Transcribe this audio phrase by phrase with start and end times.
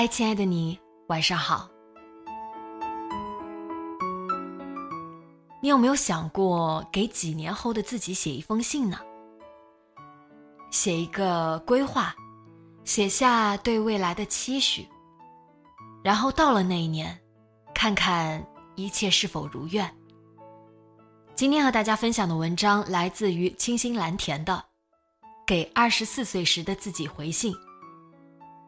[0.00, 1.68] 嗨，亲爱的你，晚上好。
[5.60, 8.98] 你有没有想过给几年后的自己写一封信呢？
[10.70, 12.16] 写一个规划，
[12.82, 14.88] 写下对未来的期许，
[16.02, 17.20] 然后到了那一年，
[17.74, 18.42] 看看
[18.76, 19.94] 一切是否如愿。
[21.34, 24.54] 今天和大家分享的文章来自于清新蓝田的
[25.46, 27.52] 《给二十四岁时的自己回信》，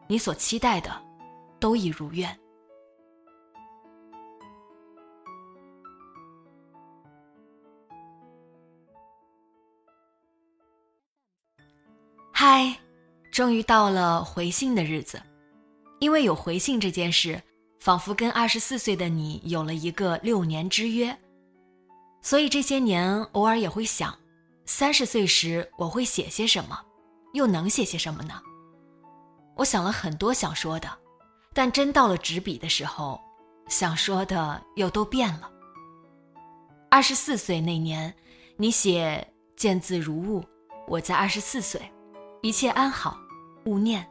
[0.05, 1.12] 你所期待的。
[1.63, 2.37] 都已如愿。
[12.33, 12.77] 嗨，
[13.31, 15.23] 终于到了回信的日子，
[16.01, 17.41] 因为有回信这件事，
[17.79, 21.17] 仿佛跟二十四岁的你有了一个六年之约，
[22.21, 24.13] 所以这些年偶尔也会想，
[24.65, 26.77] 三十岁时我会写些什么，
[27.31, 28.33] 又能写些什么呢？
[29.55, 31.02] 我想了很多想说的。
[31.53, 33.21] 但真到了执笔的时候，
[33.67, 35.49] 想说的又都变了。
[36.89, 38.13] 二十四岁那年，
[38.57, 39.25] 你写
[39.55, 40.43] “见字如晤”，
[40.87, 41.81] 我在二十四岁，
[42.41, 43.17] 一切安好，
[43.65, 44.07] 勿念。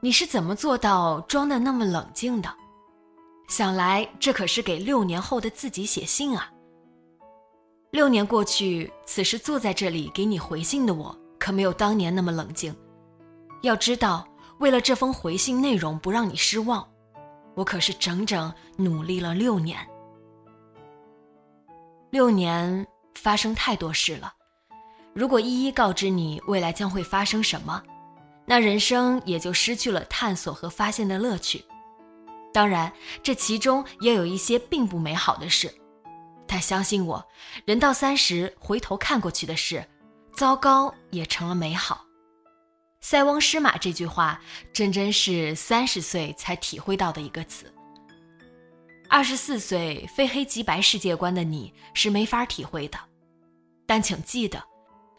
[0.00, 2.48] 你是怎么做到装的那么冷静的？
[3.48, 6.50] 想来这可是给六年后的自己写信啊。
[7.90, 12.74] 六年过去，此时坐在这里给你回信的我，可没有当年那么冷静。
[13.62, 14.26] 要知道。
[14.58, 16.86] 为了这封回信内容不让你失望，
[17.54, 19.78] 我可是整整努力了六年。
[22.10, 24.32] 六年发生太多事了，
[25.12, 27.82] 如果一一告知你未来将会发生什么，
[28.46, 31.64] 那人生也就失去了探索和发现的乐趣。
[32.52, 35.68] 当然，这其中也有一些并不美好的事，
[36.46, 37.24] 但相信我，
[37.64, 39.84] 人到三十回头看过去的事，
[40.36, 42.03] 糟糕也成了美好。
[43.04, 44.40] 塞翁失马这句话，
[44.72, 47.70] 真真是三十岁才体会到的一个词。
[49.10, 52.98] 二十四岁非黑即白世界观的你是没法体会的，
[53.84, 54.58] 但请记得，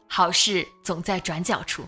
[0.09, 1.87] 好事总在转角处。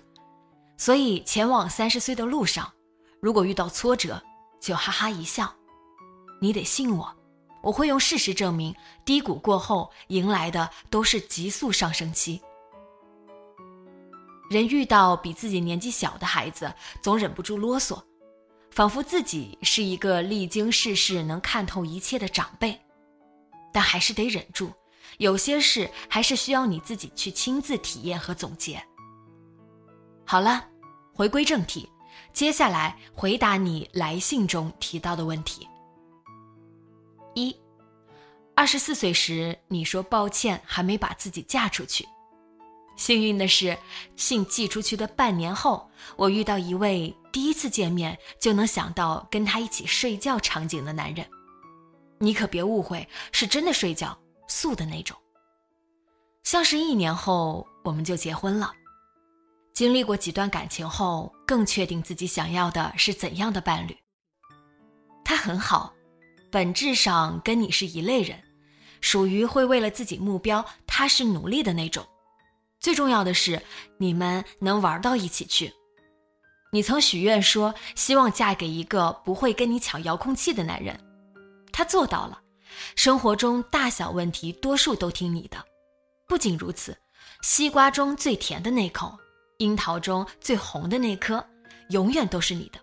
[0.78, 2.72] 所以前往三十岁的路上，
[3.20, 4.22] 如果遇到挫折，
[4.62, 5.52] 就哈哈一笑。
[6.40, 7.12] 你得信我，
[7.64, 8.72] 我会用事实证明，
[9.04, 12.40] 低谷过后迎来的都是急速上升期。
[14.50, 18.02] 人遇到比自己年纪小的孩子，总忍不住啰嗦，
[18.72, 22.80] 仿佛自己是一个历经世事、能看透一切的长辈，
[23.74, 24.72] 但还是得忍住。
[25.18, 28.82] 有些事还是需要你自己去亲自体验和总结。
[30.26, 30.66] 好了，
[31.14, 31.90] 回归正题，
[32.34, 35.68] 接下来回答你来信中提到的问题。
[37.34, 37.56] 一，
[38.56, 42.08] 二十四岁时，你说抱歉，还没把自己嫁出去。
[42.98, 43.78] 幸运的是，
[44.16, 51.26] 信寄出去的半年后，我遇到一位第一次见面就能想到跟他一起睡觉场景的男人。
[52.20, 54.18] 你可别误会，是真的睡觉，
[54.48, 55.16] 素的那种。
[56.44, 58.74] 像是一年后，我们就结婚了。
[59.74, 63.96] 经历过几段感情后，更确定自己想要的是怎样的伴侣。
[65.24, 65.94] 他很好，
[66.50, 68.42] 本质上跟你是一类人，
[69.02, 72.04] 属于会为了自己目标踏实努力的那种。
[72.80, 73.62] 最重要的是，
[73.98, 75.74] 你们能玩到一起去。
[76.72, 81.00] 你曾许愿说，希望嫁给一个不会跟你抢遥控器的男人，
[81.72, 82.42] 他做到了。
[82.96, 85.58] 生活中大小问题，多数都听你的。
[86.28, 86.96] 不仅如此，
[87.42, 89.18] 西瓜中最甜的那口，
[89.58, 91.44] 樱桃中最红的那颗，
[91.90, 92.80] 永远都是你的。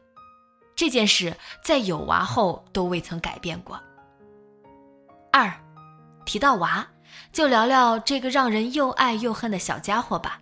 [0.74, 3.80] 这件事在有娃后都未曾改变过。
[5.30, 5.52] 二，
[6.24, 6.84] 提到娃。
[7.32, 10.40] 就聊聊这个让人又爱又恨的小家伙吧。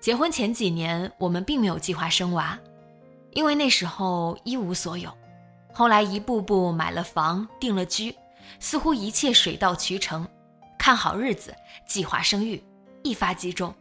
[0.00, 2.58] 结婚前几年，我们并没有计划生娃，
[3.32, 5.12] 因为那时候一无所有。
[5.72, 8.14] 后来一步步买了房，定了居，
[8.60, 10.26] 似乎一切水到渠成，
[10.78, 11.54] 看好日子，
[11.86, 12.62] 计划生育，
[13.02, 13.74] 一发即中。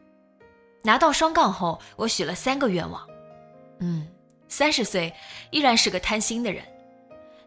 [0.84, 3.08] 拿到双杠后，我许了三个愿望。
[3.80, 4.08] 嗯，
[4.48, 5.14] 三十岁
[5.52, 6.64] 依然是个贪心的人。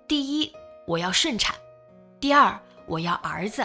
[0.06, 0.52] 第一，
[0.86, 1.54] 我要顺产；
[2.18, 3.62] 第二，我要儿子；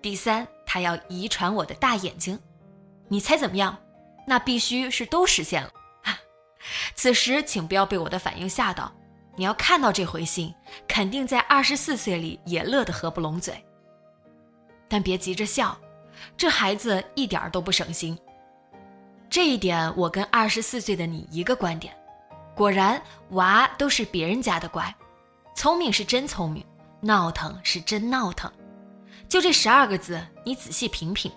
[0.00, 2.38] 第三，他要遗传我的大眼睛。
[3.08, 3.76] 你猜怎么样？
[4.26, 5.70] 那必须是都实现了。
[6.94, 8.92] 此时，请不要被我的反应吓到。
[9.36, 10.54] 你要看到这回信，
[10.86, 13.64] 肯定在二十四岁里也乐得合不拢嘴。
[14.88, 15.78] 但别急着笑，
[16.36, 18.18] 这孩子一点都不省心。
[19.30, 21.96] 这一点我跟二十四岁的你一个观点。
[22.54, 23.00] 果然，
[23.30, 24.92] 娃都是别人家的乖，
[25.54, 26.64] 聪明是真聪明，
[27.00, 28.50] 闹腾是真闹腾。
[29.28, 31.30] 就这十二个字，你仔细品品，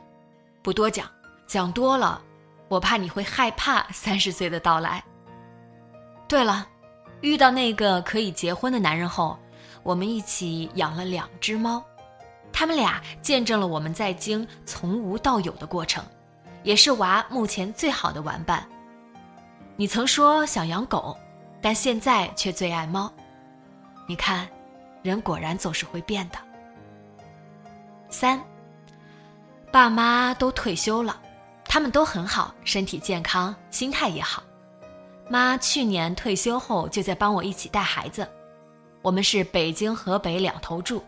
[0.62, 1.10] 不多讲，
[1.48, 2.22] 讲多了，
[2.68, 5.04] 我怕你会害怕三十岁的到来。
[6.28, 6.68] 对了。
[7.20, 9.38] 遇到那个可以结婚的男人后，
[9.84, 11.84] 我们一起养了两只猫，
[12.52, 16.04] 他们俩见证了我们在京从无到有的过程，
[16.64, 18.68] 也是娃目前最好的玩伴。
[19.76, 21.16] 你曾说想养狗，
[21.62, 23.14] 但现在却最爱猫。
[24.08, 24.50] 你看，
[25.04, 26.40] 人果然总是会变的。
[28.12, 28.40] 三，
[29.72, 31.20] 爸妈都退休了，
[31.66, 34.44] 他们都很好，身体健康，心态也好。
[35.30, 38.28] 妈去年退休后就在帮我一起带孩子，
[39.02, 41.02] 我们是北京、河北两头住，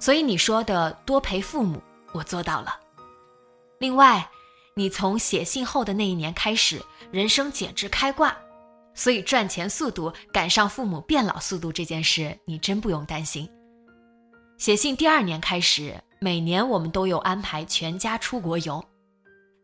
[0.00, 1.80] 所以你说的多陪父母，
[2.12, 2.76] 我做到了。
[3.78, 4.28] 另外，
[4.74, 8.36] 你从写信后的那一年开始，人生简直开挂，
[8.94, 13.48] 所以赚钱速度赶上父母变老速度这件事，你真不用担心。
[14.58, 18.80] 写信第二年开始，每年我们都有安排全家出国游，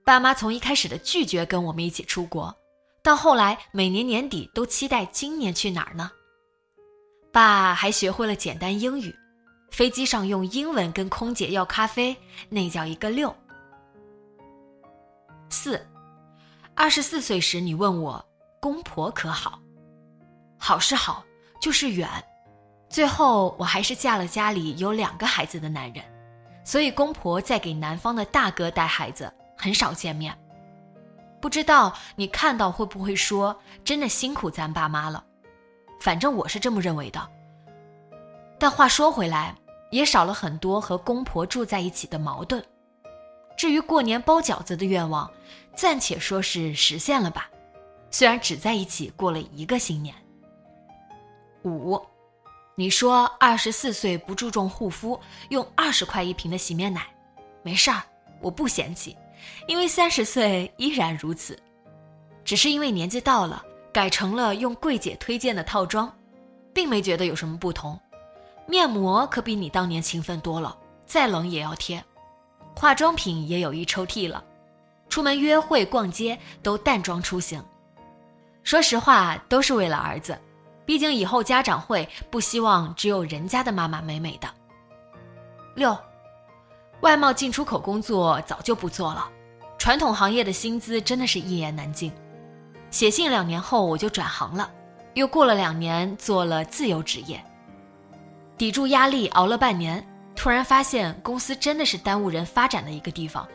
[0.05, 2.52] 爸妈从一开始的拒绝跟我们一起出国。
[3.00, 6.10] 到后来，每年年底都期待今年去哪儿呢？
[7.32, 9.14] 爸还学会了简单英语，
[9.70, 12.16] 飞机上用英文跟空姐要咖啡，
[12.49, 13.32] 那叫一个溜。
[15.50, 15.81] 四，
[16.75, 18.22] 二十四岁时你问我
[18.58, 19.61] 公婆可好？
[20.58, 21.25] 好是好，
[21.61, 22.08] 就是远。
[22.90, 26.04] 最后我还是嫁了家里有两个孩子的男人，
[26.68, 30.38] 所以公婆在给男方的大哥带孩子，很少见面。
[31.40, 35.24] 不知道你看到会不会说真的辛苦咱爸妈了，
[35.98, 37.26] 反正我是这么认为的。
[38.58, 39.54] 但话说回来，
[39.90, 42.62] 也少了很多和公婆住在一起的矛盾。
[43.56, 45.30] 至于过年包饺子的愿望，
[45.74, 47.48] 暂且说是实现了吧，
[48.10, 50.14] 虽然只在一起过了一个新年。
[51.64, 51.98] 五，
[52.78, 57.08] 你说二十四岁不注重护肤，用二十块一瓶的洗面奶，
[57.60, 58.00] 没事儿，
[58.40, 59.16] 我不嫌弃。
[59.66, 61.58] 因为三十岁依然如此，
[62.44, 66.08] 只是因为年纪到了，改成了用柜姐推荐的套装，
[66.72, 67.98] 并没觉得有什么不同。
[68.64, 72.00] 面膜可比你当年勤奋多了，再冷也要贴。
[72.76, 74.44] 化妆品也有一抽屉了，
[75.08, 77.60] 出门约会、逛街都淡妆出行。
[78.62, 80.40] 说实话，都是为了儿子，
[80.88, 84.49] 毕竟以后家长会不希望只有人家的妈妈美美的。
[85.75, 85.94] 六。
[87.02, 89.28] 外贸进出口工作早就不做了，
[89.76, 92.11] 传统行业的薪资真的是一言难尽。
[92.90, 94.71] 写信两年后我就转行了，
[95.12, 97.38] 又过了两年做了自由职业。
[98.57, 100.02] 抵住压力熬了半年，
[100.35, 103.47] 突然发现公司真的是耽误人发展的一个地方。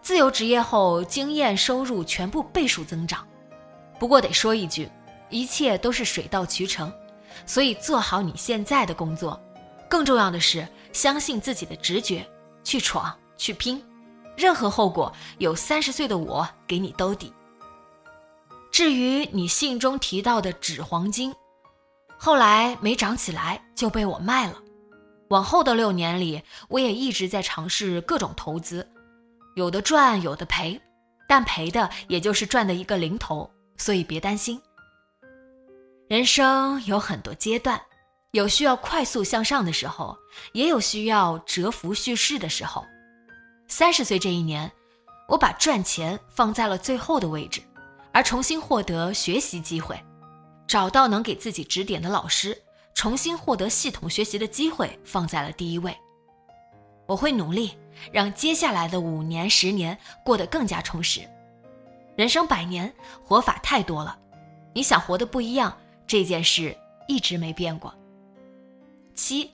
[0.00, 3.22] 自由职业后，经验收入全部倍数增长。
[3.98, 4.88] 不过得说一句，
[5.30, 6.92] 一切都是水到渠成，
[7.46, 9.40] 所以做好你现在的工作，
[9.88, 12.26] 更重要的是相信自己的直觉。
[12.62, 13.84] 去闯，去拼，
[14.38, 17.30] 任何后果有三十岁的我给你兜底。
[18.72, 21.34] 至于你信中提到的纸黄金，
[22.16, 24.54] 后来没涨起来就被我卖了。
[25.28, 28.90] 往后的六年里，我也一直在尝试各种投资，
[29.56, 30.80] 有的赚，有的赔，
[31.28, 34.58] 但赔的也就是赚的一个零头，所以别担心。
[36.14, 37.80] 人生有很多阶段。
[38.30, 40.16] 有需要快速向上的时候，
[40.52, 42.84] 也有需要蛰伏蓄势的时候。
[43.66, 44.70] 三十岁这一年，
[45.26, 47.60] 我把赚钱放在了最后的位置，
[48.12, 50.00] 而重新获得学习机会，
[50.68, 52.56] 找到能给自己指点的老师，
[52.94, 55.92] 重新获得系统学习的机会放在了第一位。
[57.08, 57.76] 我会努力
[58.12, 61.28] 让接下来的五年、十年过得更加充实。
[62.16, 62.94] 人生百年，
[63.24, 64.16] 活法太多了，
[64.72, 66.76] 你想活得不一样，这件事
[67.08, 67.92] 一直没变过。
[69.14, 69.50] 七，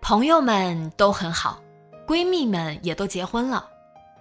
[0.00, 1.60] 朋友们都很好，
[2.06, 3.68] 闺蜜们也都结婚了，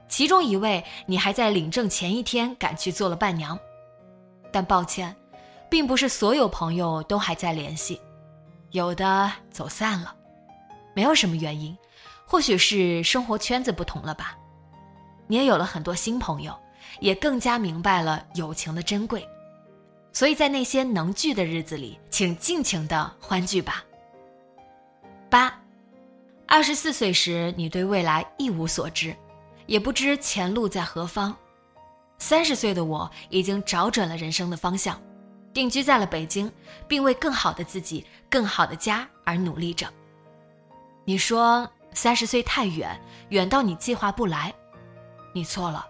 [0.08, 3.58] 其中一位你还在领证前一天赶去做了伴娘，
[4.52, 5.16] 但抱歉，
[5.70, 8.00] 并不是所有朋友都还在联系，
[8.72, 10.16] 有的走散了。
[10.94, 11.78] 没有什么原因，
[12.26, 14.38] 或许是生活圈子不同了吧。
[15.28, 16.58] 你也有了很多新朋友，
[17.02, 19.28] 也更加明白了友情的珍贵。
[20.12, 23.84] 所以在那些能聚的日子里，请尽情的欢聚吧。
[25.30, 25.62] 八，
[26.48, 29.16] 二十四岁时，你对未来一无所知，
[29.66, 31.36] 也不知前路在何方。
[32.18, 35.00] 三十岁的我已经找准了人生的方向，
[35.54, 36.52] 定居在了北京，
[36.88, 39.88] 并为更好的自己、更好的家而努力着。
[41.06, 43.00] 你说三十岁太远，
[43.30, 44.52] 远到你计划不来，
[45.34, 45.86] 你错了。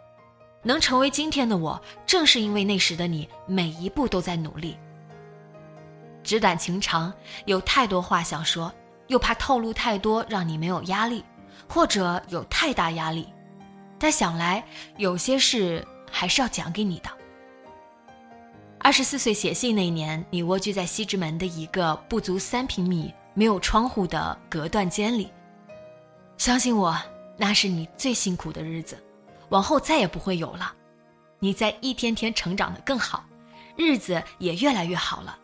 [0.64, 4.78] 能成为今天的我，正是因为那时的你每一步都在努力。
[6.24, 7.14] 纸短情长，
[7.46, 8.74] 有太多话想说，
[9.08, 11.24] 又怕透露太多让你没有压力，
[11.70, 13.28] 或者有太大压力。
[13.98, 14.64] 但想来
[14.98, 17.10] 有些事还是要讲给你的。
[18.80, 25.32] 二十四岁写信那年，你蜗居在西直门的一个不足三平米、没有窗户的隔断间里。
[26.38, 26.96] 相信我，
[27.38, 29.02] 那是你最辛苦的日子。
[29.50, 30.74] 往后再也不会有了，
[31.40, 33.24] 你在一天天成长的更好，
[33.76, 35.38] 日子也越来越好了，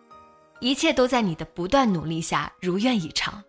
[0.59, 3.43] 一切都在你的不断努力下如愿以偿。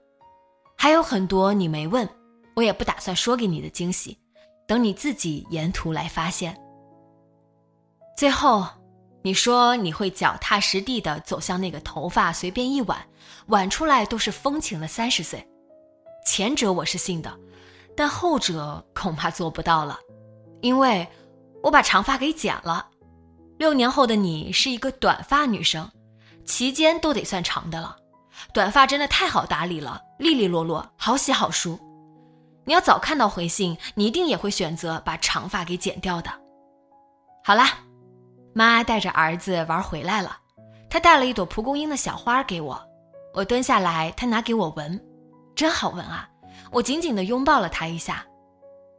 [0.77, 2.09] 还有很多你没问，
[2.55, 4.19] 我也不打算说给你的惊喜，
[4.67, 6.55] 等你自己沿途来发现。
[8.17, 8.67] 最后，
[9.23, 12.99] 你说你会脚踏实地的走向那个头发随便一挽，
[13.47, 15.45] 挽出来都是风情的三十岁，
[16.27, 17.37] 前者我是信的，
[17.97, 19.99] 但后者恐怕做不到了。
[20.65, 21.07] 因为，
[21.63, 22.89] 我把长发给剪了。
[23.59, 25.87] 六年后的你是一个短发女生，
[26.47, 27.95] 齐肩都得算长的了。
[28.55, 31.79] 短发真的太好打理了，利利落落，好洗好梳。
[32.65, 36.31] 你要早看到回信，你一定也会选择把长发给剪掉的。
[37.45, 37.69] 好啦，
[38.55, 40.39] 妈带着儿子玩回来了，
[40.89, 42.83] 她带了一朵蒲公英的小花给我，
[43.35, 44.99] 我蹲下来，她拿给我闻，
[45.55, 46.27] 真好闻啊！
[46.73, 48.25] 我紧紧地拥抱了她一下。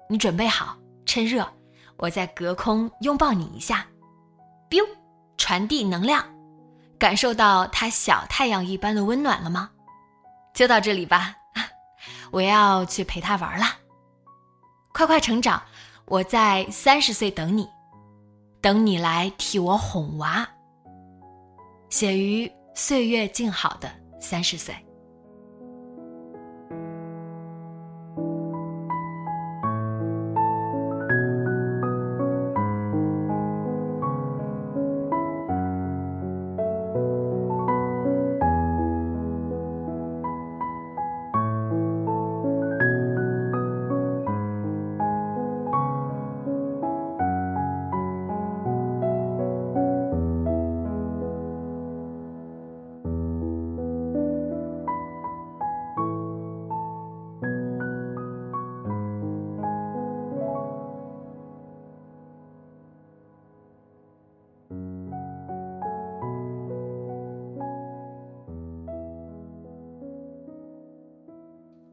[0.07, 0.77] 你准备好？
[1.07, 1.47] 趁热，
[1.97, 3.85] 我在隔空拥抱你一下
[4.69, 4.85] ，biu，
[5.37, 6.25] 传递能量，
[6.99, 9.69] 感受到它小太阳一般的温暖了吗？
[10.53, 11.35] 就到这里吧，
[12.31, 13.65] 我要去陪他玩了。
[14.93, 15.61] 快快成长，
[16.05, 17.69] 我在三十岁等你，
[18.61, 20.47] 等你来替我哄娃。
[21.89, 24.75] 写于岁月静好的三十岁。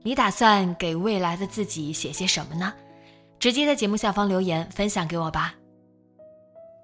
[0.03, 2.73] 你打算给未来的自己写些什么呢？
[3.39, 5.55] 直接在节目下方留言分享给我吧。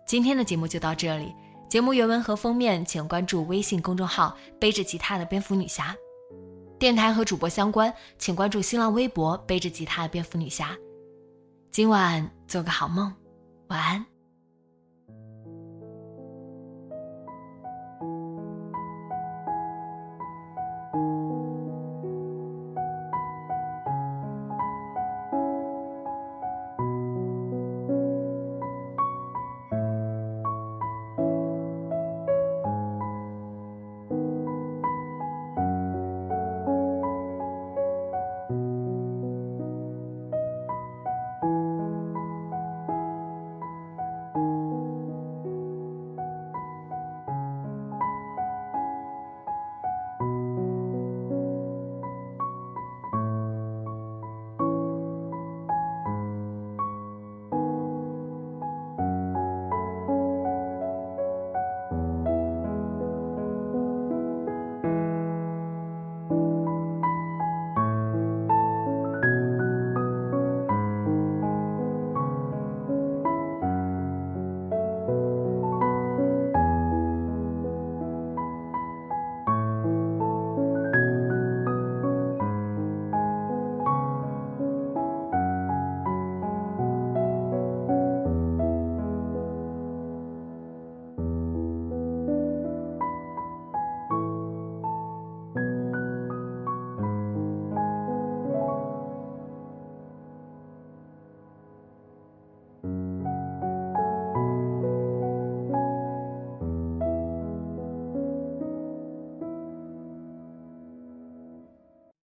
[0.06, 1.32] 今天的节目就到这里，
[1.68, 5.94] 节目原文和封面请关注微信公众号“背着吉他的蝙蝠女侠”，
[6.78, 10.76] 电台和主播相关请关注新浪微博“背着吉他的蝙蝠女侠”。
[11.70, 13.12] 今晚做个好梦，
[13.68, 14.17] 晚安。